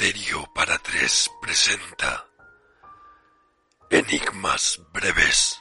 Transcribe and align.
Misterio 0.00 0.46
para 0.54 0.78
tres 0.78 1.28
presenta 1.42 2.28
Enigmas 3.90 4.80
breves. 4.92 5.60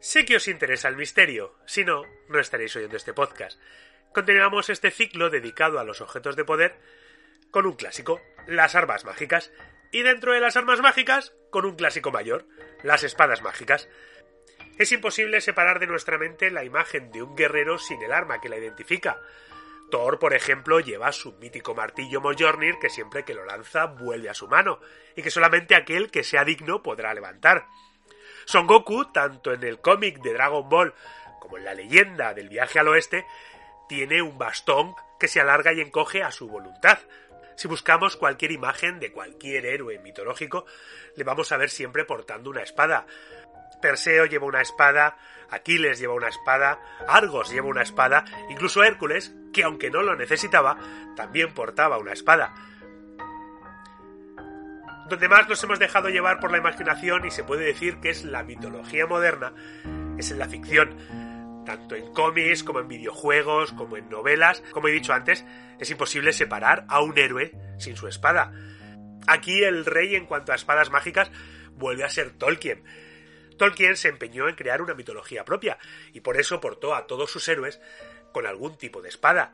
Sé 0.00 0.26
que 0.26 0.36
os 0.36 0.48
interesa 0.48 0.88
el 0.88 0.96
misterio, 0.96 1.54
si 1.64 1.82
no, 1.82 2.02
no 2.28 2.38
estaréis 2.38 2.76
oyendo 2.76 2.98
este 2.98 3.14
podcast. 3.14 3.58
Continuamos 4.12 4.68
este 4.68 4.90
ciclo 4.90 5.30
dedicado 5.30 5.78
a 5.78 5.84
los 5.84 6.02
objetos 6.02 6.36
de 6.36 6.44
poder 6.44 6.78
con 7.50 7.66
un 7.66 7.74
clásico, 7.74 8.20
las 8.46 8.74
armas 8.74 9.04
mágicas, 9.04 9.52
y 9.92 10.02
dentro 10.02 10.32
de 10.32 10.40
las 10.40 10.56
armas 10.56 10.80
mágicas, 10.80 11.32
con 11.50 11.64
un 11.64 11.76
clásico 11.76 12.10
mayor, 12.10 12.46
las 12.82 13.02
espadas 13.02 13.42
mágicas. 13.42 13.88
Es 14.78 14.92
imposible 14.92 15.40
separar 15.40 15.80
de 15.80 15.86
nuestra 15.86 16.16
mente 16.16 16.50
la 16.50 16.64
imagen 16.64 17.10
de 17.10 17.22
un 17.22 17.36
guerrero 17.36 17.78
sin 17.78 18.02
el 18.02 18.12
arma 18.12 18.40
que 18.40 18.48
la 18.48 18.56
identifica. 18.56 19.20
Thor, 19.90 20.18
por 20.18 20.34
ejemplo, 20.34 20.80
lleva 20.80 21.12
su 21.12 21.32
mítico 21.32 21.74
martillo 21.74 22.20
Mjolnir 22.20 22.78
que 22.80 22.88
siempre 22.88 23.24
que 23.24 23.34
lo 23.34 23.44
lanza 23.44 23.86
vuelve 23.86 24.30
a 24.30 24.34
su 24.34 24.48
mano, 24.48 24.80
y 25.16 25.22
que 25.22 25.30
solamente 25.30 25.74
aquel 25.74 26.10
que 26.10 26.24
sea 26.24 26.44
digno 26.44 26.82
podrá 26.82 27.12
levantar. 27.12 27.66
Son 28.44 28.66
Goku, 28.66 29.12
tanto 29.12 29.52
en 29.52 29.62
el 29.64 29.80
cómic 29.80 30.20
de 30.22 30.32
Dragon 30.32 30.68
Ball 30.68 30.94
como 31.40 31.58
en 31.58 31.64
la 31.64 31.74
leyenda 31.74 32.32
del 32.32 32.48
viaje 32.48 32.78
al 32.78 32.88
oeste, 32.88 33.26
tiene 33.88 34.22
un 34.22 34.38
bastón 34.38 34.94
que 35.18 35.26
se 35.26 35.40
alarga 35.40 35.72
y 35.72 35.80
encoge 35.80 36.22
a 36.22 36.30
su 36.30 36.48
voluntad. 36.48 36.98
Si 37.60 37.68
buscamos 37.68 38.16
cualquier 38.16 38.52
imagen 38.52 38.98
de 39.00 39.12
cualquier 39.12 39.66
héroe 39.66 39.98
mitológico, 39.98 40.64
le 41.14 41.24
vamos 41.24 41.52
a 41.52 41.58
ver 41.58 41.68
siempre 41.68 42.06
portando 42.06 42.48
una 42.48 42.62
espada. 42.62 43.04
Perseo 43.82 44.24
lleva 44.24 44.46
una 44.46 44.62
espada, 44.62 45.18
Aquiles 45.50 45.98
lleva 45.98 46.14
una 46.14 46.28
espada, 46.28 46.80
Argos 47.06 47.50
lleva 47.50 47.68
una 47.68 47.82
espada, 47.82 48.24
incluso 48.48 48.82
Hércules, 48.82 49.34
que 49.52 49.62
aunque 49.62 49.90
no 49.90 50.00
lo 50.00 50.16
necesitaba, 50.16 50.78
también 51.14 51.52
portaba 51.52 51.98
una 51.98 52.14
espada. 52.14 52.54
Donde 55.10 55.28
más 55.28 55.46
nos 55.46 55.62
hemos 55.62 55.78
dejado 55.78 56.08
llevar 56.08 56.40
por 56.40 56.52
la 56.52 56.56
imaginación 56.56 57.26
y 57.26 57.30
se 57.30 57.44
puede 57.44 57.66
decir 57.66 58.00
que 58.00 58.08
es 58.08 58.24
la 58.24 58.42
mitología 58.42 59.06
moderna, 59.06 59.52
es 60.16 60.30
en 60.30 60.38
la 60.38 60.48
ficción. 60.48 60.96
Tanto 61.70 61.94
en 61.94 62.12
cómics 62.12 62.64
como 62.64 62.80
en 62.80 62.88
videojuegos, 62.88 63.70
como 63.70 63.96
en 63.96 64.10
novelas, 64.10 64.60
como 64.72 64.88
he 64.88 64.90
dicho 64.90 65.12
antes, 65.12 65.44
es 65.78 65.88
imposible 65.88 66.32
separar 66.32 66.84
a 66.88 67.00
un 67.00 67.16
héroe 67.16 67.52
sin 67.78 67.96
su 67.96 68.08
espada. 68.08 68.52
Aquí 69.28 69.62
el 69.62 69.84
rey 69.84 70.16
en 70.16 70.26
cuanto 70.26 70.50
a 70.50 70.56
espadas 70.56 70.90
mágicas 70.90 71.30
vuelve 71.74 72.02
a 72.02 72.10
ser 72.10 72.32
Tolkien. 72.32 72.82
Tolkien 73.56 73.96
se 73.96 74.08
empeñó 74.08 74.48
en 74.48 74.56
crear 74.56 74.82
una 74.82 74.94
mitología 74.94 75.44
propia 75.44 75.78
y 76.12 76.22
por 76.22 76.40
eso 76.40 76.60
portó 76.60 76.92
a 76.92 77.06
todos 77.06 77.30
sus 77.30 77.46
héroes 77.46 77.80
con 78.32 78.48
algún 78.48 78.76
tipo 78.76 79.00
de 79.00 79.10
espada. 79.10 79.52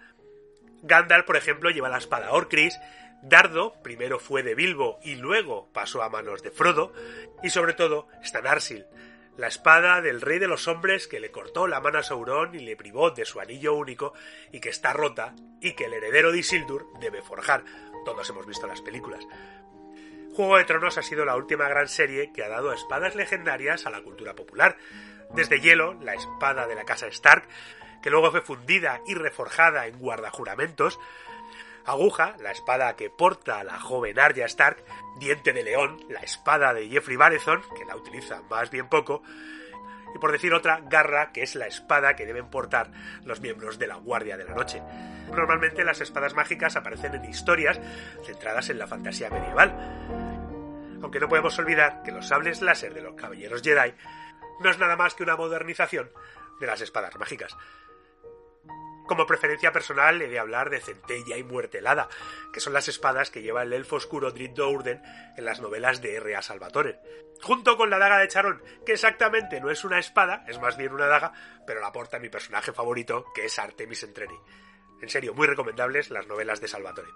Gandalf, 0.84 1.26
por 1.26 1.36
ejemplo, 1.36 1.68
lleva 1.68 1.90
la 1.90 1.98
espada 1.98 2.32
Orcris, 2.32 2.78
Dardo 3.20 3.74
primero 3.82 4.18
fue 4.18 4.42
de 4.42 4.54
Bilbo 4.54 5.00
y 5.02 5.16
luego 5.16 5.68
pasó 5.74 6.02
a 6.02 6.08
manos 6.08 6.42
de 6.42 6.50
Frodo, 6.50 6.94
y 7.42 7.50
sobre 7.50 7.74
todo 7.74 8.08
está 8.22 8.40
Narsil, 8.40 8.86
la 9.36 9.48
espada 9.48 10.00
del 10.00 10.20
rey 10.20 10.38
de 10.38 10.48
los 10.48 10.66
hombres 10.66 11.08
que 11.08 11.20
le 11.20 11.30
cortó 11.30 11.66
la 11.66 11.80
mano 11.80 11.98
a 11.98 12.02
Sauron 12.02 12.54
y 12.54 12.60
le 12.60 12.76
privó 12.76 13.10
de 13.10 13.24
su 13.24 13.40
anillo 13.40 13.74
único 13.74 14.14
y 14.50 14.60
que 14.60 14.70
está 14.70 14.92
rota 14.92 15.34
y 15.60 15.72
que 15.72 15.84
el 15.84 15.94
heredero 15.94 16.32
de 16.32 16.38
Isildur 16.38 16.86
debe 17.00 17.22
forjar. 17.22 17.64
Todos 18.04 18.28
hemos 18.30 18.46
visto 18.46 18.66
las 18.66 18.80
películas. 18.80 19.26
Juego 20.34 20.58
de 20.58 20.64
Tronos 20.64 20.98
ha 20.98 21.02
sido 21.02 21.24
la 21.24 21.36
última 21.36 21.68
gran 21.68 21.88
serie 21.88 22.30
que 22.32 22.44
ha 22.44 22.48
dado 22.48 22.72
espadas 22.72 23.14
legendarias 23.14 23.86
a 23.86 23.90
la 23.90 24.02
cultura 24.02 24.34
popular. 24.34 24.76
Desde 25.30 25.60
Hielo, 25.60 25.94
la 26.02 26.14
espada 26.14 26.66
de 26.66 26.74
la 26.74 26.84
casa 26.84 27.06
Stark, 27.06 27.48
que 28.02 28.10
luego 28.10 28.30
fue 28.30 28.42
fundida 28.42 29.00
y 29.06 29.14
reforjada 29.14 29.86
en 29.86 29.98
guardajuramentos, 29.98 31.00
Aguja, 31.86 32.36
la 32.40 32.50
espada 32.50 32.96
que 32.96 33.10
porta 33.10 33.62
la 33.62 33.78
joven 33.78 34.18
Arya 34.18 34.46
Stark, 34.46 34.84
Diente 35.18 35.52
de 35.52 35.62
León, 35.62 36.04
la 36.08 36.20
espada 36.20 36.74
de 36.74 36.88
Jeffrey 36.88 37.16
Baratheon, 37.16 37.62
que 37.76 37.84
la 37.84 37.96
utiliza 37.96 38.42
más 38.50 38.70
bien 38.70 38.88
poco, 38.88 39.22
y 40.14 40.18
por 40.18 40.32
decir 40.32 40.52
otra, 40.52 40.80
Garra, 40.82 41.30
que 41.32 41.42
es 41.42 41.54
la 41.54 41.66
espada 41.66 42.16
que 42.16 42.26
deben 42.26 42.50
portar 42.50 42.90
los 43.24 43.40
miembros 43.40 43.78
de 43.78 43.86
la 43.86 43.96
Guardia 43.96 44.36
de 44.36 44.44
la 44.44 44.54
Noche. 44.54 44.82
Normalmente 45.30 45.84
las 45.84 46.00
espadas 46.00 46.34
mágicas 46.34 46.74
aparecen 46.74 47.14
en 47.14 47.24
historias 47.24 47.80
centradas 48.24 48.70
en 48.70 48.78
la 48.78 48.86
fantasía 48.86 49.30
medieval. 49.30 49.74
Aunque 51.02 51.20
no 51.20 51.28
podemos 51.28 51.58
olvidar 51.58 52.02
que 52.02 52.12
los 52.12 52.28
sables 52.28 52.62
láser 52.62 52.94
de 52.94 53.02
los 53.02 53.14
caballeros 53.14 53.62
Jedi 53.62 53.94
no 54.60 54.70
es 54.70 54.78
nada 54.78 54.96
más 54.96 55.14
que 55.14 55.22
una 55.22 55.36
modernización 55.36 56.10
de 56.60 56.66
las 56.66 56.80
espadas 56.80 57.16
mágicas. 57.16 57.56
Como 59.06 59.26
preferencia 59.26 59.72
personal 59.72 60.20
he 60.20 60.28
de 60.28 60.38
hablar 60.38 60.68
de 60.68 60.80
Centella 60.80 61.36
y 61.36 61.44
Muerte 61.44 61.78
Helada, 61.78 62.08
que 62.52 62.60
son 62.60 62.72
las 62.72 62.88
espadas 62.88 63.30
que 63.30 63.42
lleva 63.42 63.62
el 63.62 63.72
elfo 63.72 63.96
oscuro 63.96 64.32
Drit 64.32 64.52
Dourden 64.52 65.00
en 65.36 65.44
las 65.44 65.60
novelas 65.60 66.02
de 66.02 66.16
R.A. 66.16 66.42
Salvatore. 66.42 66.98
Junto 67.40 67.76
con 67.76 67.90
la 67.90 67.98
daga 67.98 68.18
de 68.18 68.28
Charón, 68.28 68.62
que 68.84 68.92
exactamente 68.92 69.60
no 69.60 69.70
es 69.70 69.84
una 69.84 69.98
espada, 69.98 70.44
es 70.48 70.58
más 70.58 70.76
bien 70.76 70.92
una 70.92 71.06
daga, 71.06 71.32
pero 71.66 71.80
la 71.80 71.92
porta 71.92 72.18
mi 72.18 72.28
personaje 72.28 72.72
favorito, 72.72 73.26
que 73.34 73.44
es 73.44 73.58
Artemis 73.58 74.02
Entreni. 74.02 74.38
En 75.00 75.08
serio, 75.08 75.34
muy 75.34 75.46
recomendables 75.46 76.10
las 76.10 76.26
novelas 76.26 76.60
de 76.60 76.68
Salvatore. 76.68 77.10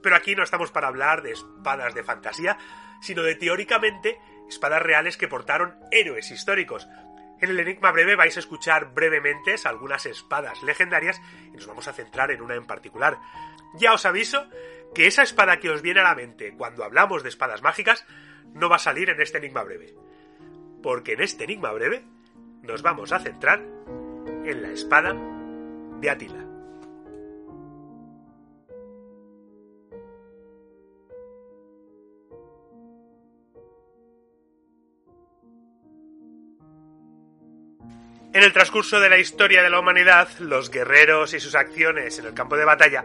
Pero 0.00 0.16
aquí 0.16 0.34
no 0.34 0.44
estamos 0.44 0.70
para 0.70 0.88
hablar 0.88 1.22
de 1.22 1.32
espadas 1.32 1.94
de 1.94 2.04
fantasía, 2.04 2.56
sino 3.02 3.22
de 3.22 3.34
teóricamente 3.34 4.18
espadas 4.48 4.82
reales 4.82 5.16
que 5.16 5.28
portaron 5.28 5.76
héroes 5.90 6.30
históricos, 6.30 6.86
en 7.40 7.50
el 7.50 7.60
Enigma 7.60 7.92
Breve 7.92 8.16
vais 8.16 8.36
a 8.36 8.40
escuchar 8.40 8.94
brevemente 8.94 9.54
algunas 9.64 10.06
espadas 10.06 10.62
legendarias 10.62 11.20
y 11.52 11.56
nos 11.56 11.66
vamos 11.66 11.88
a 11.88 11.92
centrar 11.92 12.30
en 12.30 12.40
una 12.40 12.54
en 12.54 12.66
particular. 12.66 13.18
Ya 13.74 13.92
os 13.92 14.06
aviso 14.06 14.46
que 14.94 15.06
esa 15.06 15.22
espada 15.22 15.58
que 15.58 15.70
os 15.70 15.82
viene 15.82 16.00
a 16.00 16.04
la 16.04 16.14
mente 16.14 16.54
cuando 16.56 16.84
hablamos 16.84 17.22
de 17.22 17.28
espadas 17.28 17.62
mágicas 17.62 18.06
no 18.54 18.68
va 18.68 18.76
a 18.76 18.80
salir 18.80 19.10
en 19.10 19.20
este 19.20 19.38
Enigma 19.38 19.64
Breve. 19.64 19.94
Porque 20.82 21.12
en 21.12 21.20
este 21.20 21.44
Enigma 21.44 21.72
Breve 21.72 22.04
nos 22.62 22.82
vamos 22.82 23.12
a 23.12 23.18
centrar 23.18 23.60
en 23.60 24.62
la 24.62 24.70
espada 24.70 25.14
de 26.00 26.10
Atila. 26.10 26.45
En 38.36 38.42
el 38.42 38.52
transcurso 38.52 39.00
de 39.00 39.08
la 39.08 39.16
historia 39.16 39.62
de 39.62 39.70
la 39.70 39.80
humanidad, 39.80 40.28
los 40.40 40.70
guerreros 40.70 41.32
y 41.32 41.40
sus 41.40 41.54
acciones 41.54 42.18
en 42.18 42.26
el 42.26 42.34
campo 42.34 42.58
de 42.58 42.66
batalla 42.66 43.02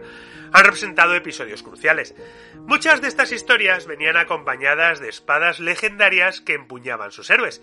han 0.52 0.62
representado 0.62 1.14
episodios 1.14 1.62
cruciales. 1.62 2.14
Muchas 2.66 3.00
de 3.00 3.08
estas 3.08 3.32
historias 3.32 3.86
venían 3.86 4.18
acompañadas 4.18 5.00
de 5.00 5.08
espadas 5.08 5.58
legendarias 5.58 6.42
que 6.42 6.52
empuñaban 6.52 7.12
sus 7.12 7.30
héroes, 7.30 7.62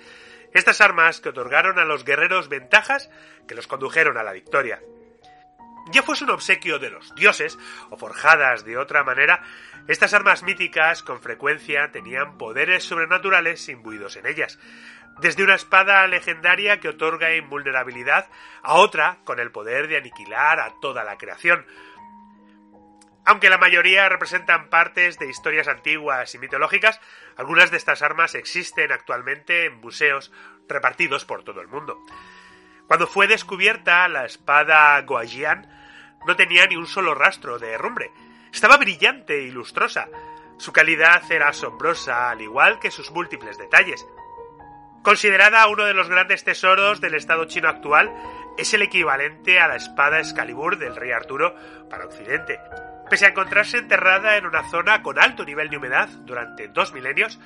estas 0.52 0.82
armas 0.82 1.22
que 1.22 1.30
otorgaron 1.30 1.78
a 1.78 1.86
los 1.86 2.06
guerreros 2.06 2.50
ventajas 2.50 3.12
que 3.48 3.54
los 3.54 3.68
condujeron 3.68 4.18
a 4.18 4.24
la 4.24 4.34
victoria. 4.34 4.82
Ya 5.92 6.02
fuese 6.02 6.24
un 6.24 6.32
obsequio 6.32 6.80
de 6.80 6.90
los 6.90 7.14
dioses 7.14 7.60
o 7.92 7.98
forjadas 7.98 8.66
de 8.66 8.78
otra 8.78 9.04
manera, 9.04 9.44
estas 9.88 10.14
armas 10.14 10.44
míticas 10.44 11.02
con 11.02 11.20
frecuencia 11.20 11.92
tenían 11.92 12.38
poderes 12.38 12.84
sobrenaturales 12.84 13.70
imbuidos 13.70 14.16
en 14.18 14.28
ellas, 14.28 14.60
desde 15.22 15.44
una 15.44 15.56
espada 15.56 16.06
legendaria 16.08 16.80
que 16.80 16.90
otorga 16.90 17.36
invulnerabilidad 17.36 18.30
a 18.62 18.76
otra 18.76 19.20
con 19.24 19.40
el 19.40 19.52
poder 19.52 19.88
de 19.88 19.98
aniquilar 19.98 20.60
a 20.60 20.74
toda 20.82 21.04
la 21.04 21.18
creación. 21.18 21.66
Aunque 23.26 23.50
la 23.50 23.58
mayoría 23.58 24.10
representan 24.10 24.70
partes 24.70 25.20
de 25.20 25.30
historias 25.30 25.68
antiguas 25.68 26.34
y 26.34 26.40
mitológicas, 26.40 27.00
algunas 27.38 27.70
de 27.70 27.78
estas 27.78 28.02
armas 28.02 28.34
existen 28.34 28.92
actualmente 28.92 29.66
en 29.66 29.80
museos 29.82 30.32
repartidos 30.68 31.26
por 31.26 31.44
todo 31.44 31.62
el 31.62 31.68
mundo. 31.68 32.00
Cuando 32.88 33.06
fue 33.06 33.28
descubierta 33.28 34.08
la 34.08 34.26
espada 34.26 35.00
Goajian, 35.02 35.68
no 36.26 36.36
tenía 36.36 36.66
ni 36.66 36.76
un 36.76 36.88
solo 36.88 37.14
rastro 37.14 37.60
de 37.60 37.72
herrumbre. 37.72 38.12
Estaba 38.52 38.78
brillante 38.78 39.42
y 39.42 39.52
lustrosa. 39.52 40.08
Su 40.58 40.74
calidad 40.74 41.22
era 41.32 41.50
asombrosa, 41.50 42.32
al 42.32 42.42
igual 42.42 42.80
que 42.80 42.90
sus 42.90 43.12
múltiples 43.12 43.58
detalles. 43.58 44.06
Considerada 45.04 45.68
uno 45.68 45.86
de 45.86 45.94
los 45.94 46.10
grandes 46.10 46.44
tesoros 46.44 47.00
del 47.00 47.16
Estado 47.16 47.46
chino 47.46 47.70
actual, 47.70 48.12
es 48.58 48.74
el 48.74 48.82
equivalente 48.82 49.60
a 49.60 49.68
la 49.68 49.78
espada 49.78 50.20
Excalibur 50.20 50.78
del 50.78 50.96
rey 50.96 51.12
Arturo 51.12 51.56
para 51.90 52.06
Occidente. 52.06 52.60
Pese 53.10 53.26
a 53.26 53.30
encontrarse 53.30 53.78
enterrada 53.78 54.36
en 54.36 54.46
una 54.46 54.70
zona 54.70 55.02
con 55.02 55.18
alto 55.18 55.46
nivel 55.46 55.70
de 55.70 55.78
humedad 55.78 56.10
durante 56.26 56.68
dos 56.68 56.94
milenios, 56.94 57.40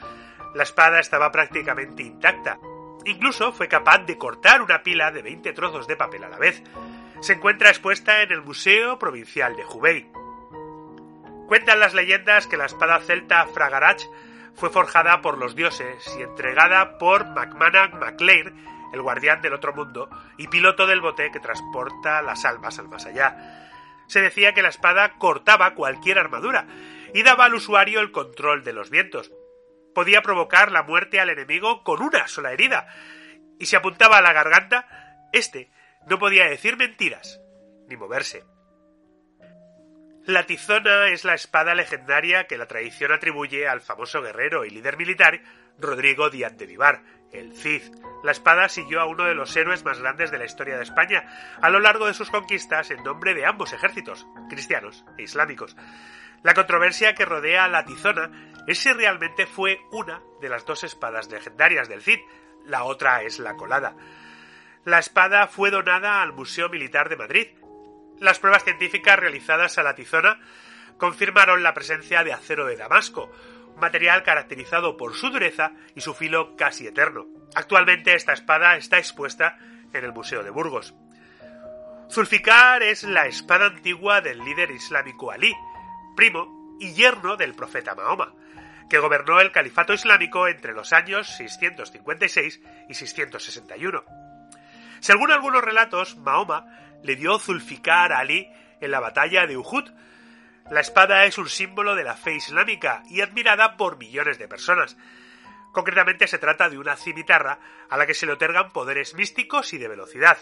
la 0.56 0.64
espada 0.64 1.00
estaba 1.00 1.32
prácticamente 1.32 2.04
intacta. 2.04 2.58
Incluso 3.06 3.54
fue 3.54 3.68
capaz 3.68 4.00
de 4.00 4.18
cortar 4.18 4.62
una 4.62 4.82
pila 4.82 5.12
de 5.12 5.22
20 5.22 5.54
trozos 5.54 5.88
de 5.88 5.96
papel 5.96 6.24
a 6.24 6.30
la 6.30 6.38
vez. 6.38 6.64
Se 7.22 7.34
encuentra 7.34 7.70
expuesta 7.70 8.22
en 8.24 8.32
el 8.32 8.42
Museo 8.42 8.98
Provincial 8.98 9.56
de 9.56 9.66
Hubei. 9.66 10.12
Cuentan 11.48 11.80
las 11.80 11.94
leyendas 11.94 12.48
que 12.48 12.58
la 12.58 12.66
espada 12.66 13.00
celta 13.00 13.46
Fragarach 13.46 14.04
fue 14.56 14.70
forjada 14.70 15.22
por 15.22 15.38
los 15.38 15.56
dioses 15.56 16.16
y 16.18 16.22
entregada 16.22 16.98
por 16.98 17.26
MacMannan 17.26 18.00
MacLeir, 18.00 18.54
el 18.94 19.02
guardián 19.02 19.42
del 19.42 19.54
otro 19.54 19.74
mundo 19.74 20.10
y 20.38 20.48
piloto 20.48 20.86
del 20.86 21.02
bote 21.02 21.32
que 21.32 21.40
transporta 21.40 22.22
las 22.22 22.46
almas 22.46 22.78
al 22.80 22.88
más 22.88 23.06
allá. 23.06 23.70
Se 24.08 24.22
decía 24.22 24.54
que 24.54 24.62
la 24.62 24.70
espada 24.70 25.14
cortaba 25.18 25.74
cualquier 25.74 26.20
armadura 26.20 26.68
y 27.14 27.24
daba 27.24 27.46
al 27.46 27.56
usuario 27.56 28.00
el 28.00 28.12
control 28.12 28.64
de 28.64 28.74
los 28.74 28.90
vientos. 28.90 29.32
Podía 29.96 30.22
provocar 30.22 30.72
la 30.72 30.84
muerte 30.84 31.20
al 31.20 31.30
enemigo 31.30 31.84
con 31.84 32.02
una 32.02 32.28
sola 32.28 32.52
herida, 32.52 32.88
y 33.60 33.66
si 33.66 33.76
apuntaba 33.76 34.18
a 34.18 34.22
la 34.22 34.34
garganta, 34.34 34.88
éste 35.32 35.72
no 36.08 36.20
podía 36.20 36.46
decir 36.46 36.78
mentiras 36.78 37.40
ni 37.88 37.96
moverse. 37.96 38.44
La 40.26 40.46
tizona 40.46 41.10
es 41.10 41.26
la 41.26 41.34
espada 41.34 41.76
legendaria 41.76 42.48
que 42.48 42.58
la 42.58 42.66
tradición 42.66 43.12
atribuye 43.12 43.68
al 43.68 43.82
famoso 43.82 44.22
guerrero 44.22 44.64
y 44.64 44.70
líder 44.70 44.96
militar 44.96 45.42
Rodrigo 45.78 46.30
Díaz 46.30 46.56
de 46.56 46.66
Vivar, 46.66 47.04
el 47.34 47.52
Cid. 47.52 47.82
La 48.24 48.32
espada 48.32 48.70
siguió 48.70 49.02
a 49.02 49.06
uno 49.06 49.26
de 49.26 49.36
los 49.36 49.54
héroes 49.58 49.84
más 49.84 50.00
grandes 50.00 50.32
de 50.32 50.38
la 50.38 50.46
historia 50.46 50.78
de 50.78 50.84
España 50.84 51.58
a 51.62 51.70
lo 51.70 51.82
largo 51.82 52.08
de 52.08 52.14
sus 52.14 52.30
conquistas 52.30 52.90
en 52.90 53.04
nombre 53.04 53.34
de 53.34 53.46
ambos 53.46 53.74
ejércitos, 53.74 54.26
cristianos 54.50 55.04
e 55.18 55.24
islámicos. 55.24 55.76
La 56.42 56.54
controversia 56.54 57.16
que 57.16 57.26
rodea 57.26 57.66
a 57.66 57.70
la 57.70 57.84
tizona 57.84 58.32
es 58.66 58.80
si 58.80 58.94
realmente 58.94 59.46
fue 59.46 59.82
una 59.92 60.22
de 60.40 60.48
las 60.48 60.66
dos 60.66 60.86
espadas 60.86 61.30
legendarias 61.30 61.90
del 61.90 62.02
Cid, 62.02 62.20
la 62.66 62.86
otra 62.86 63.24
es 63.24 63.40
la 63.40 63.56
colada. 63.56 63.94
La 64.86 65.00
espada 65.00 65.48
fue 65.48 65.70
donada 65.70 66.22
al 66.22 66.32
Museo 66.32 66.70
Militar 66.70 67.10
de 67.10 67.18
Madrid. 67.18 67.48
Las 68.24 68.40
pruebas 68.40 68.64
científicas 68.64 69.20
realizadas 69.20 69.78
a 69.78 69.84
la 69.84 69.96
tizona 69.96 70.40
confirmaron 70.98 71.62
la 71.62 71.74
presencia 71.74 72.24
de 72.24 72.32
acero 72.32 72.66
de 72.66 72.78
Damasco, 72.78 73.30
un 73.68 73.82
material 73.82 74.24
caracterizado 74.24 74.96
por 74.96 75.14
su 75.14 75.30
dureza 75.30 75.74
y 75.94 76.00
su 76.00 76.14
filo 76.14 76.56
casi 76.56 76.88
eterno. 76.88 77.26
Actualmente 77.54 78.16
esta 78.16 78.32
espada 78.32 78.78
está 78.78 78.98
expuesta 78.98 79.58
en 79.92 80.06
el 80.06 80.14
Museo 80.14 80.42
de 80.42 80.52
Burgos. 80.52 80.94
Zulfikar 82.10 82.82
es 82.82 83.04
la 83.04 83.26
espada 83.26 83.66
antigua 83.66 84.22
del 84.22 84.40
líder 84.40 84.72
islámico 84.72 85.30
Ali, 85.30 85.54
primo 86.16 86.78
y 86.80 86.94
yerno 86.94 87.36
del 87.36 87.54
profeta 87.54 87.94
Mahoma, 87.94 88.34
que 88.90 89.00
gobernó 89.00 89.42
el 89.42 89.52
califato 89.52 89.94
islámico 89.94 90.48
entre 90.48 90.72
los 90.72 90.94
años 90.94 91.28
656 91.36 92.62
y 92.88 92.94
661. 92.94 94.06
Según 95.02 95.32
algunos 95.32 95.62
relatos, 95.62 96.16
Mahoma 96.16 96.93
le 97.04 97.16
dio 97.16 97.38
Zulfikar 97.38 98.14
Ali 98.14 98.50
en 98.82 98.92
la 98.92 99.00
batalla 99.00 99.46
de 99.46 99.58
Uhud, 99.58 99.90
la 100.72 100.80
espada 100.80 101.26
es 101.26 101.38
un 101.38 101.50
símbolo 101.50 101.94
de 101.96 102.04
la 102.04 102.16
fe 102.16 102.36
islámica 102.36 103.04
y 103.10 103.22
admirada 103.22 103.76
por 103.76 103.98
millones 103.98 104.40
de 104.40 104.48
personas. 104.48 104.98
Concretamente 105.74 106.28
se 106.28 106.38
trata 106.38 106.70
de 106.70 106.78
una 106.78 106.96
cimitarra 106.96 107.60
a 107.90 107.98
la 107.98 108.08
que 108.08 108.14
se 108.14 108.26
le 108.26 108.34
otorgan 108.34 108.72
poderes 108.72 109.14
místicos 109.14 109.74
y 109.74 109.78
de 109.78 109.90
velocidad. 109.90 110.38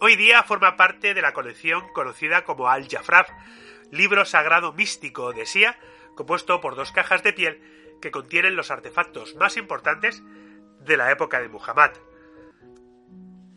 Hoy 0.00 0.16
día 0.16 0.42
forma 0.42 0.76
parte 0.76 1.14
de 1.14 1.22
la 1.22 1.32
colección 1.32 1.86
conocida 1.92 2.44
como 2.44 2.68
Al-Jafraf, 2.68 3.28
libro 3.90 4.24
sagrado 4.24 4.72
místico 4.72 5.32
de 5.32 5.46
Sia, 5.46 5.78
compuesto 6.14 6.60
por 6.60 6.74
dos 6.74 6.92
cajas 6.92 7.22
de 7.22 7.32
piel 7.32 7.96
que 8.00 8.10
contienen 8.10 8.56
los 8.56 8.70
artefactos 8.70 9.34
más 9.36 9.56
importantes 9.56 10.22
de 10.80 10.96
la 10.96 11.10
época 11.10 11.40
de 11.40 11.48
Muhammad. 11.48 11.90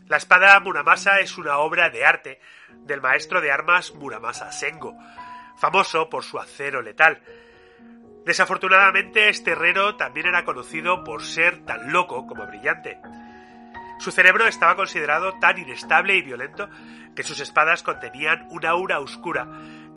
La 0.09 0.17
espada 0.17 0.59
Muramasa 0.59 1.19
es 1.19 1.37
una 1.37 1.59
obra 1.59 1.91
de 1.91 2.03
arte 2.03 2.39
del 2.79 2.99
maestro 2.99 3.41
de 3.41 3.51
armas 3.51 3.93
Muramasa 3.93 4.51
Sengo, 4.51 4.97
famoso 5.55 6.09
por 6.09 6.23
su 6.23 6.39
acero 6.39 6.81
letal. 6.81 7.21
Desafortunadamente, 8.25 9.29
este 9.29 9.51
herrero 9.51 9.97
también 9.97 10.25
era 10.25 10.45
conocido 10.45 11.03
por 11.03 11.21
ser 11.21 11.63
tan 11.63 11.93
loco 11.93 12.25
como 12.25 12.47
brillante. 12.47 12.97
Su 13.99 14.09
cerebro 14.09 14.47
estaba 14.47 14.75
considerado 14.75 15.37
tan 15.37 15.59
inestable 15.59 16.15
y 16.15 16.23
violento 16.23 16.67
que 17.15 17.21
sus 17.21 17.39
espadas 17.39 17.83
contenían 17.83 18.47
una 18.49 18.71
aura 18.71 19.01
oscura 19.01 19.47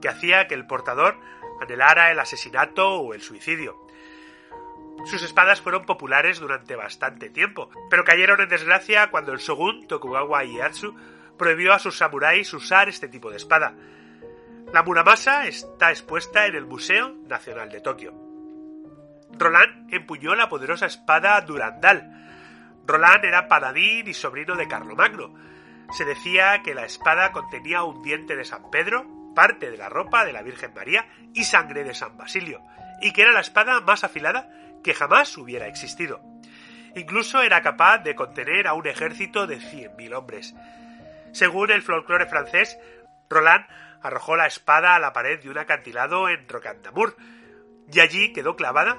que 0.02 0.10
hacía 0.10 0.46
que 0.46 0.54
el 0.54 0.66
portador 0.66 1.18
anhelara 1.62 2.10
el 2.10 2.20
asesinato 2.20 2.96
o 2.96 3.14
el 3.14 3.22
suicidio. 3.22 3.81
Sus 5.04 5.22
espadas 5.22 5.60
fueron 5.60 5.84
populares 5.84 6.38
durante 6.38 6.76
bastante 6.76 7.28
tiempo, 7.28 7.70
pero 7.90 8.04
cayeron 8.04 8.40
en 8.40 8.48
desgracia 8.48 9.10
cuando 9.10 9.32
el 9.32 9.38
shogun 9.38 9.86
Tokugawa 9.88 10.44
Ieyasu 10.44 10.94
prohibió 11.36 11.72
a 11.72 11.78
sus 11.78 11.98
samuráis 11.98 12.52
usar 12.54 12.88
este 12.88 13.08
tipo 13.08 13.30
de 13.30 13.36
espada. 13.36 13.74
La 14.72 14.82
Muramasa 14.82 15.46
está 15.46 15.90
expuesta 15.90 16.46
en 16.46 16.54
el 16.54 16.66
Museo 16.66 17.14
Nacional 17.26 17.68
de 17.68 17.80
Tokio. 17.80 18.14
Roland 19.32 19.92
empuñó 19.92 20.34
la 20.34 20.48
poderosa 20.48 20.86
espada 20.86 21.40
Durandal. 21.40 22.80
Roland 22.86 23.24
era 23.24 23.48
paladín 23.48 24.06
y 24.06 24.14
sobrino 24.14 24.54
de 24.56 24.68
Carlomagno. 24.68 25.34
Se 25.90 26.04
decía 26.04 26.62
que 26.62 26.74
la 26.74 26.84
espada 26.84 27.32
contenía 27.32 27.82
un 27.82 28.02
diente 28.02 28.36
de 28.36 28.44
San 28.44 28.70
Pedro, 28.70 29.04
parte 29.34 29.70
de 29.70 29.76
la 29.76 29.88
ropa 29.88 30.24
de 30.24 30.32
la 30.32 30.42
Virgen 30.42 30.72
María 30.74 31.06
y 31.34 31.44
sangre 31.44 31.84
de 31.84 31.94
San 31.94 32.16
Basilio, 32.16 32.62
y 33.02 33.12
que 33.12 33.22
era 33.22 33.32
la 33.32 33.40
espada 33.40 33.80
más 33.80 34.04
afilada 34.04 34.48
que 34.82 34.94
jamás 34.94 35.36
hubiera 35.36 35.66
existido. 35.66 36.20
Incluso 36.94 37.42
era 37.42 37.62
capaz 37.62 37.98
de 37.98 38.14
contener 38.14 38.66
a 38.66 38.74
un 38.74 38.86
ejército 38.86 39.46
de 39.46 39.58
100.000 39.58 40.14
hombres. 40.14 40.54
Según 41.32 41.70
el 41.70 41.82
folclore 41.82 42.26
francés, 42.26 42.78
Roland 43.30 43.64
arrojó 44.02 44.36
la 44.36 44.46
espada 44.46 44.94
a 44.94 44.98
la 44.98 45.12
pared 45.12 45.40
de 45.40 45.48
un 45.48 45.58
acantilado 45.58 46.28
en 46.28 46.48
Rocandamur, 46.48 47.16
y 47.90 48.00
allí 48.00 48.32
quedó 48.32 48.56
clavada, 48.56 48.98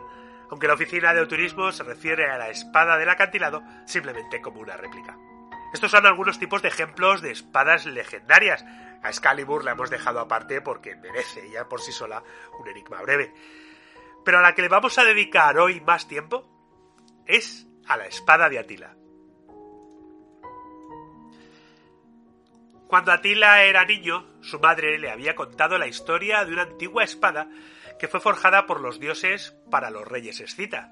aunque 0.50 0.68
la 0.68 0.74
oficina 0.74 1.14
de 1.14 1.26
turismo 1.26 1.72
se 1.72 1.84
refiere 1.84 2.30
a 2.30 2.38
la 2.38 2.50
espada 2.50 2.98
del 2.98 3.10
acantilado 3.10 3.64
simplemente 3.86 4.42
como 4.42 4.60
una 4.60 4.78
réplica. 4.78 5.18
Estos 5.74 5.90
son 5.90 6.06
algunos 6.06 6.38
tipos 6.38 6.62
de 6.62 6.68
ejemplos 6.68 7.22
de 7.22 7.32
espadas 7.32 7.88
legendarias. 7.88 8.64
A 9.02 9.10
Excalibur 9.10 9.64
la 9.66 9.72
hemos 9.72 9.90
dejado 9.90 10.20
aparte 10.20 10.62
porque 10.62 10.96
merece 10.96 11.50
ya 11.50 11.68
por 11.68 11.82
sí 11.82 11.92
sola 11.92 12.24
un 12.60 12.68
enigma 12.68 13.02
breve. 13.02 13.34
Pero 14.24 14.40
a 14.40 14.42
la 14.42 14.56
que 14.56 14.62
le 14.62 14.70
vamos 14.70 14.98
a 14.98 15.04
dedicar 15.04 15.58
hoy 15.58 15.82
más 15.82 16.08
tiempo 16.08 16.50
es 17.26 17.68
a 17.88 17.98
la 17.98 18.06
espada 18.06 18.50
de 18.50 18.60
Atila. 18.60 18.96
Cuando 22.88 23.12
Atila 23.12 23.64
era 23.64 23.86
niño, 23.86 24.28
su 24.42 24.60
madre 24.60 25.00
le 25.00 25.10
había 25.10 25.36
contado 25.36 25.78
la 25.80 25.88
historia 25.88 26.46
de 26.46 26.54
una 26.54 26.62
antigua 26.62 27.04
espada 27.04 27.50
que 27.98 28.08
fue 28.08 28.20
forjada 28.20 28.68
por 28.68 28.82
los 28.82 29.00
dioses 29.00 29.56
para 29.72 29.90
los 29.90 30.08
reyes 30.08 30.40
escita. 30.40 30.92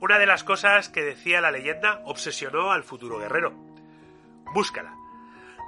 Una 0.00 0.18
de 0.18 0.26
las 0.26 0.42
cosas 0.42 0.88
que 0.88 1.02
decía 1.02 1.40
la 1.40 1.52
leyenda 1.52 2.02
obsesionó 2.04 2.72
al 2.72 2.82
futuro 2.82 3.18
guerrero. 3.18 3.52
Búscala. 4.52 4.94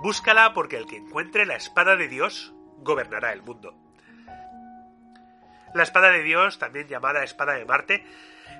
Búscala 0.02 0.52
porque 0.52 0.76
el 0.76 0.86
que 0.86 0.96
encuentre 0.96 1.46
la 1.46 1.56
espada 1.56 1.96
de 1.96 2.08
Dios 2.08 2.52
gobernará 2.78 3.32
el 3.32 3.42
mundo. 3.42 3.85
La 5.76 5.82
espada 5.82 6.10
de 6.10 6.22
Dios, 6.22 6.58
también 6.58 6.88
llamada 6.88 7.22
espada 7.22 7.52
de 7.52 7.66
Marte, 7.66 8.02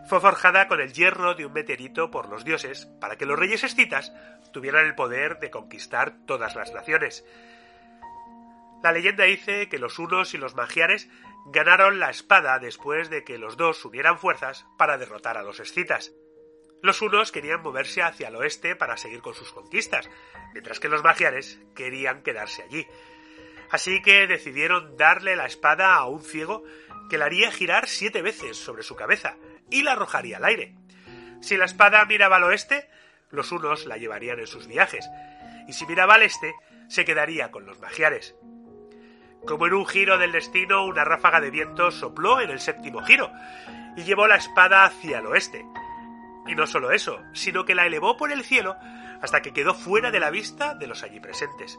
fue 0.07 0.21
forjada 0.21 0.69
con 0.69 0.83
el 0.83 0.93
hierro 0.93 1.35
de 1.35 1.47
un 1.47 1.53
meteorito 1.55 2.11
por 2.11 2.29
los 2.29 2.45
dioses 2.45 2.85
para 3.01 3.17
que 3.17 3.25
los 3.25 3.39
reyes 3.39 3.65
escitas 3.65 4.13
tuvieran 4.53 4.85
el 4.85 4.95
poder 4.95 5.39
de 5.39 5.51
conquistar 5.51 6.13
todas 6.27 6.55
las 6.55 6.75
naciones. 6.75 7.25
La 8.83 8.93
leyenda 8.93 9.25
dice 9.25 9.71
que 9.71 9.79
los 9.79 9.99
unos 9.99 10.35
y 10.35 10.37
los 10.37 10.55
magiares 10.57 11.09
ganaron 11.47 12.01
la 12.01 12.11
espada 12.11 12.59
después 12.59 13.09
de 13.09 13.25
que 13.25 13.39
los 13.39 13.57
dos 13.57 13.83
unieran 13.87 14.19
fuerzas 14.19 14.67
para 14.77 14.99
derrotar 14.99 15.39
a 15.39 15.43
los 15.43 15.59
escitas. 15.59 16.13
Los 16.83 17.01
unos 17.01 17.33
querían 17.33 17.63
moverse 17.63 18.03
hacia 18.03 18.29
el 18.29 18.37
oeste 18.37 18.77
para 18.77 18.99
seguir 18.99 19.23
con 19.23 19.33
sus 19.33 19.55
conquistas, 19.55 20.11
mientras 20.53 20.81
que 20.81 20.91
los 20.91 21.03
magiares 21.03 21.59
querían 21.75 22.23
quedarse 22.23 22.63
allí. 22.63 22.87
Así 23.71 24.01
que 24.03 24.27
decidieron 24.27 24.97
darle 24.97 25.35
la 25.35 25.47
espada 25.47 25.95
a 25.95 26.07
un 26.07 26.23
ciego 26.23 26.63
que 27.09 27.19
la 27.19 27.27
haría 27.27 27.51
girar 27.51 27.89
siete 27.89 28.23
veces 28.23 28.57
sobre 28.57 28.83
su 28.83 28.97
cabeza 28.97 29.37
y 29.71 29.83
la 29.83 29.93
arrojaría 29.93 30.39
al 30.39 30.45
aire. 30.45 30.75
Si 31.41 31.57
la 31.57 31.65
espada 31.65 32.05
miraba 32.05 32.37
al 32.37 32.45
oeste, 32.45 32.89
los 33.31 33.53
unos 33.53 33.87
la 33.87 33.97
llevarían 33.97 34.39
en 34.39 34.47
sus 34.47 34.67
viajes, 34.67 35.09
y 35.69 35.73
si 35.73 35.87
miraba 35.87 36.15
al 36.15 36.23
este, 36.23 36.55
se 36.89 37.05
quedaría 37.05 37.51
con 37.51 37.67
los 37.67 37.79
magiares. 37.81 38.35
Como 39.47 39.67
en 39.67 39.75
un 39.75 39.87
giro 39.87 40.19
del 40.19 40.33
destino, 40.33 40.85
una 40.85 41.05
ráfaga 41.05 41.41
de 41.41 41.51
viento 41.51 41.91
sopló 41.91 42.41
en 42.41 42.51
el 42.51 42.61
séptimo 42.61 43.03
giro 43.03 43.31
y 43.97 44.03
llevó 44.03 44.27
la 44.27 44.37
espada 44.37 44.85
hacia 44.85 45.19
el 45.19 45.27
oeste. 45.27 45.65
Y 46.49 46.55
no 46.55 46.67
solo 46.67 46.91
eso, 46.91 47.21
sino 47.33 47.65
que 47.65 47.75
la 47.75 47.87
elevó 47.87 48.17
por 48.17 48.33
el 48.33 48.45
cielo 48.45 48.77
hasta 49.23 49.43
que 49.43 49.53
quedó 49.53 49.75
fuera 49.75 50.11
de 50.11 50.21
la 50.21 50.31
vista 50.31 50.75
de 50.75 50.87
los 50.87 51.03
allí 51.03 51.21
presentes. 51.21 51.79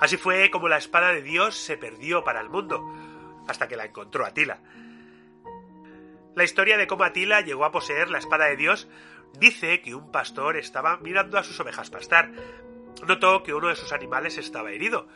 Así 0.00 0.16
fue 0.16 0.50
como 0.50 0.68
la 0.68 0.76
espada 0.76 1.12
de 1.12 1.22
Dios 1.22 1.56
se 1.56 1.76
perdió 1.76 2.24
para 2.24 2.40
el 2.40 2.50
mundo, 2.50 2.84
hasta 3.48 3.68
que 3.68 3.76
la 3.76 3.84
encontró 3.84 4.24
Atila. 4.24 4.60
La 6.34 6.44
historia 6.44 6.76
de 6.76 6.86
cómo 6.86 7.04
Atila 7.04 7.40
llegó 7.40 7.64
a 7.64 7.72
poseer 7.72 8.10
la 8.10 8.18
espada 8.18 8.46
de 8.46 8.56
Dios 8.56 8.88
dice 9.38 9.80
que 9.80 9.94
un 9.94 10.10
pastor 10.10 10.56
estaba 10.56 10.96
mirando 10.98 11.38
a 11.38 11.44
sus 11.44 11.58
ovejas 11.60 11.90
pastar. 11.90 12.30
Notó 13.06 13.42
que 13.42 13.54
uno 13.54 13.68
de 13.68 13.76
sus 13.76 13.92
animales 13.92 14.38
estaba 14.38 14.70
herido. 14.70 15.08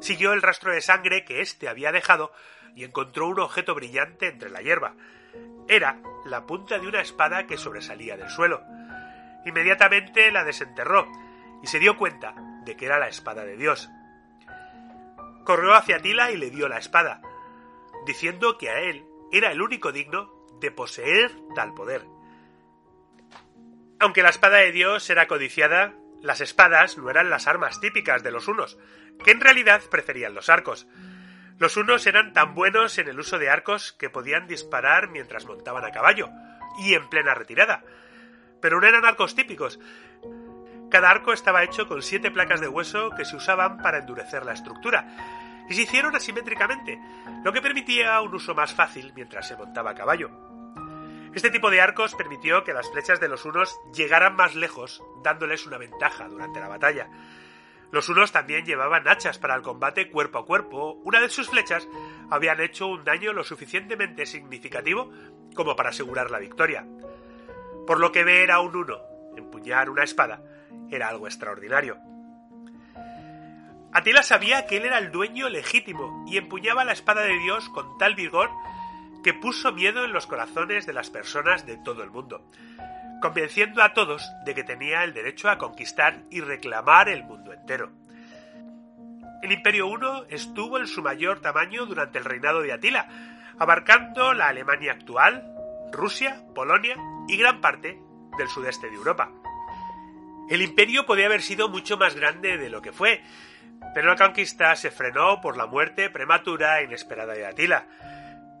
Siguió 0.00 0.32
el 0.32 0.42
rastro 0.42 0.72
de 0.72 0.80
sangre 0.80 1.24
que 1.24 1.40
éste 1.40 1.68
había 1.68 1.92
dejado 1.92 2.32
y 2.74 2.84
encontró 2.84 3.28
un 3.28 3.40
objeto 3.40 3.74
brillante 3.74 4.28
entre 4.28 4.50
la 4.50 4.62
hierba. 4.62 4.94
Era 5.68 6.00
la 6.26 6.46
punta 6.46 6.78
de 6.78 6.88
una 6.88 7.00
espada 7.00 7.46
que 7.46 7.56
sobresalía 7.56 8.16
del 8.16 8.30
suelo. 8.30 8.62
Inmediatamente 9.46 10.30
la 10.30 10.44
desenterró 10.44 11.06
y 11.62 11.66
se 11.66 11.78
dio 11.78 11.96
cuenta 11.96 12.34
de 12.64 12.76
que 12.76 12.86
era 12.86 12.98
la 12.98 13.08
espada 13.08 13.44
de 13.44 13.56
Dios. 13.56 13.88
Corrió 15.44 15.74
hacia 15.74 15.96
Atila 15.96 16.30
y 16.30 16.36
le 16.36 16.50
dio 16.50 16.68
la 16.68 16.78
espada, 16.78 17.20
diciendo 18.06 18.58
que 18.58 18.70
a 18.70 18.80
él 18.80 19.04
era 19.32 19.50
el 19.52 19.62
único 19.62 19.92
digno 19.92 20.32
de 20.60 20.70
poseer 20.70 21.32
tal 21.54 21.74
poder. 21.74 22.04
Aunque 24.00 24.22
la 24.22 24.28
espada 24.28 24.58
de 24.58 24.72
Dios 24.72 25.08
era 25.10 25.26
codiciada, 25.26 25.94
las 26.20 26.40
espadas 26.40 26.98
no 26.98 27.10
eran 27.10 27.30
las 27.30 27.46
armas 27.46 27.80
típicas 27.80 28.22
de 28.22 28.30
los 28.30 28.48
unos, 28.48 28.78
que 29.24 29.30
en 29.30 29.40
realidad 29.40 29.82
preferían 29.90 30.34
los 30.34 30.48
arcos. 30.48 30.86
Los 31.58 31.76
unos 31.76 32.06
eran 32.06 32.32
tan 32.32 32.54
buenos 32.54 32.98
en 32.98 33.08
el 33.08 33.18
uso 33.18 33.38
de 33.38 33.50
arcos 33.50 33.92
que 33.92 34.10
podían 34.10 34.46
disparar 34.46 35.08
mientras 35.08 35.44
montaban 35.44 35.84
a 35.84 35.92
caballo, 35.92 36.28
y 36.78 36.94
en 36.94 37.08
plena 37.08 37.34
retirada. 37.34 37.84
Pero 38.60 38.80
no 38.80 38.86
eran 38.86 39.04
arcos 39.04 39.34
típicos. 39.34 39.78
Cada 40.90 41.10
arco 41.10 41.32
estaba 41.32 41.62
hecho 41.62 41.86
con 41.86 42.02
siete 42.02 42.30
placas 42.30 42.60
de 42.60 42.68
hueso 42.68 43.10
que 43.16 43.24
se 43.24 43.36
usaban 43.36 43.78
para 43.78 43.98
endurecer 43.98 44.44
la 44.44 44.52
estructura, 44.52 45.06
y 45.68 45.74
se 45.74 45.82
hicieron 45.82 46.14
asimétricamente, 46.14 47.00
lo 47.42 47.52
que 47.52 47.62
permitía 47.62 48.20
un 48.20 48.34
uso 48.34 48.54
más 48.54 48.74
fácil 48.74 49.12
mientras 49.14 49.48
se 49.48 49.56
montaba 49.56 49.90
a 49.90 49.94
caballo. 49.94 50.30
Este 51.34 51.50
tipo 51.50 51.70
de 51.70 51.80
arcos 51.80 52.14
permitió 52.14 52.62
que 52.62 52.72
las 52.72 52.90
flechas 52.90 53.18
de 53.18 53.28
los 53.28 53.44
unos 53.44 53.80
llegaran 53.92 54.36
más 54.36 54.54
lejos, 54.54 55.02
dándoles 55.22 55.66
una 55.66 55.78
ventaja 55.78 56.28
durante 56.28 56.60
la 56.60 56.68
batalla. 56.68 57.08
Los 57.90 58.08
unos 58.08 58.30
también 58.30 58.64
llevaban 58.64 59.08
hachas 59.08 59.38
para 59.38 59.56
el 59.56 59.62
combate 59.62 60.10
cuerpo 60.10 60.38
a 60.38 60.46
cuerpo. 60.46 60.92
Una 61.04 61.20
de 61.20 61.28
sus 61.28 61.48
flechas 61.48 61.88
habían 62.30 62.60
hecho 62.60 62.86
un 62.86 63.04
daño 63.04 63.32
lo 63.32 63.42
suficientemente 63.42 64.26
significativo 64.26 65.10
como 65.54 65.74
para 65.74 65.90
asegurar 65.90 66.30
la 66.30 66.38
victoria. 66.38 66.86
Por 67.86 67.98
lo 67.98 68.12
que 68.12 68.24
ver 68.24 68.50
a 68.52 68.60
un 68.60 68.76
uno 68.76 69.00
empuñar 69.36 69.90
una 69.90 70.04
espada 70.04 70.40
era 70.90 71.08
algo 71.08 71.26
extraordinario. 71.26 71.98
Atila 73.94 74.24
sabía 74.24 74.66
que 74.66 74.78
él 74.78 74.86
era 74.86 74.98
el 74.98 75.12
dueño 75.12 75.48
legítimo 75.48 76.24
y 76.26 76.36
empuñaba 76.36 76.84
la 76.84 76.92
espada 76.92 77.22
de 77.22 77.38
Dios 77.38 77.68
con 77.68 77.96
tal 77.96 78.16
vigor 78.16 78.50
que 79.22 79.32
puso 79.32 79.70
miedo 79.70 80.04
en 80.04 80.12
los 80.12 80.26
corazones 80.26 80.84
de 80.84 80.92
las 80.92 81.10
personas 81.10 81.64
de 81.64 81.76
todo 81.76 82.02
el 82.02 82.10
mundo, 82.10 82.44
convenciendo 83.22 83.84
a 83.84 83.94
todos 83.94 84.28
de 84.44 84.52
que 84.52 84.64
tenía 84.64 85.04
el 85.04 85.14
derecho 85.14 85.48
a 85.48 85.58
conquistar 85.58 86.24
y 86.28 86.40
reclamar 86.40 87.08
el 87.08 87.22
mundo 87.22 87.52
entero. 87.52 87.92
El 89.42 89.52
Imperio 89.52 89.88
I 89.88 90.34
estuvo 90.34 90.78
en 90.78 90.88
su 90.88 91.00
mayor 91.00 91.40
tamaño 91.40 91.86
durante 91.86 92.18
el 92.18 92.24
reinado 92.24 92.62
de 92.62 92.72
Atila, 92.72 93.08
abarcando 93.60 94.34
la 94.34 94.48
Alemania 94.48 94.90
actual, 94.90 95.54
Rusia, 95.92 96.42
Polonia 96.52 96.96
y 97.28 97.36
gran 97.36 97.60
parte 97.60 98.00
del 98.36 98.48
sudeste 98.48 98.88
de 98.88 98.96
Europa. 98.96 99.30
El 100.50 100.62
imperio 100.62 101.06
podía 101.06 101.26
haber 101.26 101.42
sido 101.42 101.68
mucho 101.68 101.96
más 101.96 102.14
grande 102.14 102.58
de 102.58 102.70
lo 102.70 102.82
que 102.82 102.92
fue, 102.92 103.22
pero 103.94 104.08
la 104.08 104.16
conquista 104.16 104.74
se 104.76 104.90
frenó 104.90 105.40
por 105.40 105.56
la 105.56 105.66
muerte 105.66 106.10
prematura 106.10 106.80
e 106.80 106.84
inesperada 106.84 107.34
de 107.34 107.46
Atila, 107.46 107.86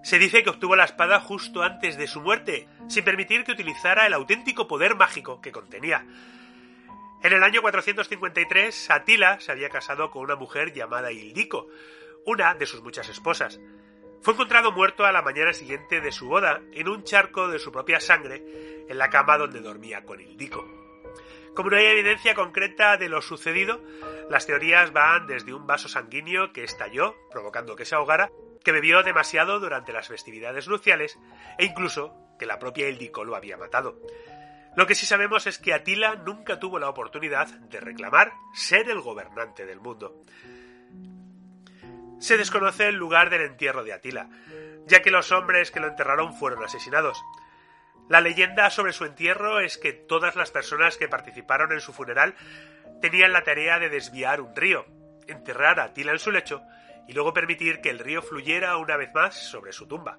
se 0.04 0.18
dice 0.18 0.42
que 0.42 0.50
obtuvo 0.50 0.76
la 0.76 0.84
espada 0.84 1.18
justo 1.18 1.62
antes 1.62 1.96
de 1.96 2.06
su 2.06 2.20
muerte, 2.20 2.68
sin 2.88 3.04
permitir 3.04 3.42
que 3.42 3.52
utilizara 3.52 4.06
el 4.06 4.12
auténtico 4.12 4.68
poder 4.68 4.96
mágico 4.96 5.40
que 5.40 5.50
contenía. 5.50 6.04
En 7.22 7.32
el 7.32 7.42
año 7.42 7.62
453, 7.62 8.90
Atila 8.90 9.40
se 9.40 9.50
había 9.50 9.70
casado 9.70 10.10
con 10.10 10.22
una 10.22 10.36
mujer 10.36 10.74
llamada 10.74 11.10
Ildico, 11.10 11.68
una 12.26 12.54
de 12.54 12.66
sus 12.66 12.82
muchas 12.82 13.08
esposas. 13.08 13.58
Fue 14.20 14.34
encontrado 14.34 14.72
muerto 14.72 15.06
a 15.06 15.12
la 15.12 15.22
mañana 15.22 15.54
siguiente 15.54 16.02
de 16.02 16.12
su 16.12 16.28
boda 16.28 16.60
en 16.74 16.88
un 16.88 17.04
charco 17.04 17.48
de 17.48 17.58
su 17.58 17.72
propia 17.72 17.98
sangre 17.98 18.84
en 18.86 18.98
la 18.98 19.08
cama 19.08 19.38
donde 19.38 19.62
dormía 19.62 20.04
con 20.04 20.20
Ildico. 20.20 20.83
Como 21.54 21.70
no 21.70 21.76
hay 21.76 21.86
evidencia 21.86 22.34
concreta 22.34 22.96
de 22.96 23.08
lo 23.08 23.22
sucedido, 23.22 23.80
las 24.28 24.46
teorías 24.46 24.92
van 24.92 25.26
desde 25.26 25.54
un 25.54 25.66
vaso 25.66 25.88
sanguíneo 25.88 26.52
que 26.52 26.64
estalló, 26.64 27.14
provocando 27.30 27.76
que 27.76 27.84
se 27.84 27.94
ahogara, 27.94 28.30
que 28.64 28.72
bebió 28.72 29.02
demasiado 29.02 29.60
durante 29.60 29.92
las 29.92 30.08
festividades 30.08 30.66
nupciales 30.66 31.18
e 31.58 31.66
incluso 31.66 32.14
que 32.38 32.46
la 32.46 32.58
propia 32.58 32.88
Ildico 32.88 33.24
lo 33.24 33.36
había 33.36 33.56
matado. 33.56 34.00
Lo 34.76 34.86
que 34.86 34.96
sí 34.96 35.06
sabemos 35.06 35.46
es 35.46 35.58
que 35.58 35.72
Atila 35.72 36.16
nunca 36.16 36.58
tuvo 36.58 36.80
la 36.80 36.88
oportunidad 36.88 37.46
de 37.46 37.78
reclamar 37.78 38.32
ser 38.54 38.90
el 38.90 39.00
gobernante 39.00 39.66
del 39.66 39.80
mundo. 39.80 40.24
Se 42.18 42.36
desconoce 42.36 42.88
el 42.88 42.96
lugar 42.96 43.30
del 43.30 43.42
entierro 43.42 43.84
de 43.84 43.92
Atila, 43.92 44.28
ya 44.86 45.02
que 45.02 45.12
los 45.12 45.30
hombres 45.30 45.70
que 45.70 45.78
lo 45.78 45.86
enterraron 45.86 46.34
fueron 46.34 46.64
asesinados. 46.64 47.22
La 48.08 48.20
leyenda 48.20 48.68
sobre 48.70 48.92
su 48.92 49.04
entierro 49.04 49.60
es 49.60 49.78
que 49.78 49.92
todas 49.92 50.36
las 50.36 50.50
personas 50.50 50.96
que 50.98 51.08
participaron 51.08 51.72
en 51.72 51.80
su 51.80 51.92
funeral 51.92 52.34
tenían 53.00 53.32
la 53.32 53.44
tarea 53.44 53.78
de 53.78 53.88
desviar 53.88 54.40
un 54.40 54.54
río, 54.54 54.84
enterrar 55.26 55.80
a 55.80 55.84
Atila 55.84 56.12
en 56.12 56.18
su 56.18 56.30
lecho 56.30 56.62
y 57.08 57.12
luego 57.14 57.32
permitir 57.32 57.80
que 57.80 57.90
el 57.90 57.98
río 57.98 58.22
fluyera 58.22 58.76
una 58.76 58.96
vez 58.96 59.12
más 59.14 59.34
sobre 59.34 59.72
su 59.72 59.86
tumba. 59.86 60.18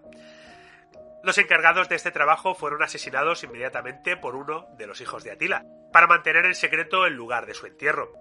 Los 1.24 1.38
encargados 1.38 1.90
de 1.90 1.96
este 1.96 2.12
trabajo 2.12 2.54
fueron 2.54 2.84
asesinados 2.84 3.44
inmediatamente 3.44 4.18
por 4.18 4.36
uno 4.36 4.68
de 4.78 4.86
los 4.86 5.02
hijos 5.02 5.24
de 5.24 5.32
Atila, 5.32 5.66
para 5.92 6.08
mantener 6.08 6.46
en 6.46 6.54
secreto 6.54 7.06
el 7.06 7.14
lugar 7.14 7.46
de 7.46 7.56
su 7.56 7.66
entierro. 7.66 8.14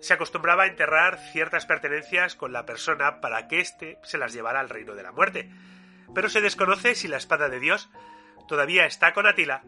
Se 0.00 0.14
acostumbraba 0.14 0.64
a 0.64 0.66
enterrar 0.66 1.18
ciertas 1.32 1.66
pertenencias 1.66 2.34
con 2.34 2.52
la 2.52 2.66
persona 2.66 3.20
para 3.20 3.48
que 3.48 3.60
éste 3.60 3.98
se 4.02 4.18
las 4.18 4.32
llevara 4.32 4.60
al 4.60 4.68
reino 4.68 4.94
de 4.94 5.02
la 5.02 5.12
muerte, 5.12 5.50
pero 6.14 6.28
se 6.28 6.40
desconoce 6.40 6.94
si 6.94 7.08
la 7.08 7.16
espada 7.16 7.48
de 7.48 7.60
Dios 7.60 7.88
todavía 8.50 8.84
está 8.84 9.12
con 9.12 9.28
Atila 9.28 9.62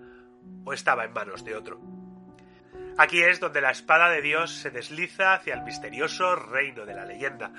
o 0.65 0.73
estaba 0.73 1.05
en 1.05 1.12
manos 1.12 1.45
de 1.45 1.55
otro. 1.55 1.81
Aquí 2.99 3.23
es 3.23 3.39
donde 3.39 3.61
la 3.61 3.71
espada 3.71 4.11
de 4.11 4.21
Dios 4.21 4.51
se 4.51 4.71
desliza 4.71 5.35
hacia 5.35 5.55
el 5.55 5.62
misterioso 5.62 6.35
reino 6.35 6.85
de 6.85 6.95
la 6.95 7.07
leyenda, 7.07 7.53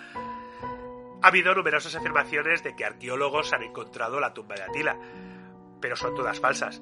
ha 1.22 1.28
habido 1.30 1.56
numerosas 1.56 1.96
afirmaciones 1.96 2.62
de 2.64 2.76
que 2.76 2.84
arqueólogos 2.84 3.54
han 3.54 3.64
encontrado 3.64 4.20
la 4.20 4.34
tumba 4.34 4.56
de 4.56 4.64
Atila, 4.64 4.98
pero 5.80 5.96
son 5.96 6.14
todas 6.14 6.42
falsas. 6.42 6.82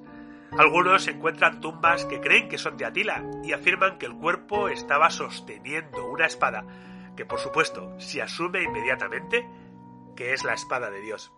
Algunos 0.57 1.07
encuentran 1.07 1.61
tumbas 1.61 2.05
que 2.05 2.19
creen 2.19 2.49
que 2.49 2.57
son 2.57 2.77
de 2.77 2.85
Atila 2.85 3.23
y 3.43 3.53
afirman 3.53 3.99
que 3.99 4.07
el 4.07 4.15
cuerpo 4.15 4.69
estaba 4.69 5.11
sosteniendo 5.11 6.07
una 6.07 6.25
espada, 6.25 6.65
que 7.15 7.27
por 7.27 7.37
supuesto 7.37 7.93
se 7.99 8.23
asume 8.23 8.63
inmediatamente 8.63 9.47
que 10.15 10.33
es 10.33 10.43
la 10.43 10.55
espada 10.55 10.89
de 10.89 11.01
Dios. 11.01 11.31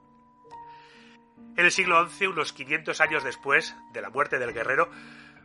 En 1.56 1.66
el 1.66 1.72
siglo 1.72 2.10
XI, 2.10 2.28
unos 2.28 2.54
500 2.54 3.00
años 3.02 3.24
después 3.24 3.76
de 3.94 4.02
la 4.02 4.10
muerte 4.10 4.40
del 4.40 4.54
guerrero, 4.54 4.90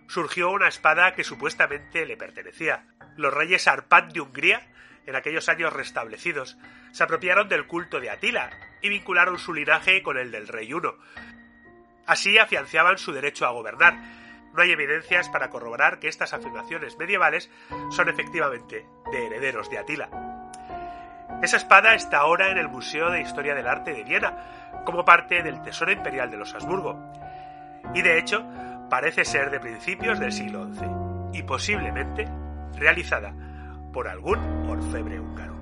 surgió 0.09 0.51
una 0.51 0.69
espada 0.69 1.15
que 1.15 1.25
supuestamente 1.25 2.07
le 2.07 2.17
pertenecía. 2.17 2.87
Los 3.17 3.35
reyes 3.35 3.69
Arpad 3.69 4.05
de 4.05 4.21
Hungría 4.21 4.67
en 5.09 5.17
aquellos 5.17 5.49
años 5.49 5.73
restablecidos, 5.73 6.59
se 6.93 7.03
apropiaron 7.03 7.49
del 7.49 7.67
culto 7.67 7.99
de 7.99 8.11
Atila 8.11 8.51
y 8.83 8.91
vincularon 8.91 9.39
su 9.39 9.55
linaje 9.55 10.03
con 10.03 10.19
el 10.19 10.31
del 10.31 10.47
rey 10.47 10.71
Uno. 10.75 10.97
Así 12.07 12.37
afianzaban 12.37 12.99
su 12.99 13.13
derecho 13.13 13.47
a 13.47 13.51
gobernar. 13.51 13.95
No 14.53 14.61
hay 14.61 14.71
evidencias 14.71 15.31
para 15.31 15.49
corroborar 15.49 15.99
que 15.99 16.09
estas 16.09 16.35
afirmaciones 16.35 16.99
medievales 16.99 17.51
son 17.91 18.11
efectivamente 18.11 18.85
de 19.11 19.27
herederos 19.27 19.71
de 19.71 19.79
Atila. 19.79 20.28
Esa 21.43 21.57
espada 21.57 21.95
está 21.95 22.19
ahora 22.19 22.51
en 22.51 22.59
el 22.59 22.69
Museo 22.69 23.11
de 23.11 23.21
Historia 23.21 23.55
del 23.55 23.69
Arte 23.69 23.93
de 23.93 24.03
Viena, 24.03 24.35
como 24.85 25.05
parte 25.05 25.43
del 25.43 25.63
Tesoro 25.63 25.93
Imperial 25.93 26.31
de 26.31 26.37
los 26.37 26.53
Habsburgo. 26.55 27.13
Y 27.95 28.03
de 28.03 28.19
hecho, 28.19 28.45
parece 28.91 29.25
ser 29.25 29.51
de 29.51 29.61
principios 29.61 30.19
del 30.19 30.33
siglo 30.33 30.67
XI, 30.73 31.39
y 31.39 31.43
posiblemente 31.45 32.27
realizada 32.75 33.33
por 33.93 34.09
algún 34.09 34.39
orfebre 34.69 35.21
húngaro. 35.21 35.58